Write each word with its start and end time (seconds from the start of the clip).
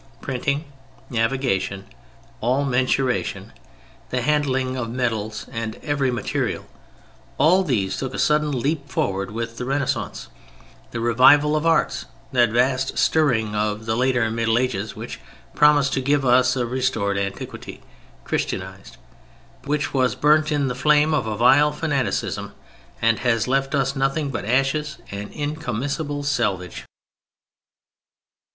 Printing; 0.19 0.63
navigation; 1.11 1.85
all 2.39 2.65
mensuration; 2.65 3.53
the 4.09 4.23
handling 4.23 4.75
of 4.75 4.89
metals 4.89 5.45
and 5.51 5.75
every 5.83 6.09
material—all 6.09 7.63
these 7.63 7.95
took 7.99 8.15
a 8.15 8.17
sudden 8.17 8.51
leap 8.51 8.89
forward 8.89 9.29
with 9.29 9.57
the 9.57 9.65
Renaissance, 9.65 10.29
the 10.89 10.99
revival 10.99 11.55
of 11.55 11.67
arts: 11.67 12.05
that 12.31 12.49
vast 12.49 12.97
stirring 12.97 13.53
of 13.53 13.85
the 13.85 13.95
later 13.95 14.27
Middle 14.31 14.57
Ages 14.57 14.95
which 14.95 15.19
promised 15.53 15.93
to 15.93 16.01
give 16.01 16.25
us 16.25 16.55
a 16.55 16.65
restored 16.65 17.15
antiquity 17.19 17.83
Christianized: 18.23 18.97
which 19.65 19.93
was 19.93 20.15
burnt 20.15 20.51
in 20.51 20.67
the 20.67 20.73
flame 20.73 21.13
of 21.13 21.27
a 21.27 21.37
vile 21.37 21.71
fanaticism, 21.71 22.53
and 23.03 23.19
has 23.19 23.47
left 23.47 23.75
us 23.75 23.95
nothing 23.95 24.31
but 24.31 24.45
ashes 24.45 24.97
and 25.11 25.31
incommiscible 25.31 26.23
salvage. 26.25 26.85